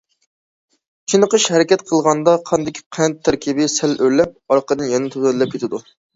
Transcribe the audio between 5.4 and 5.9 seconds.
كېتىدۇ.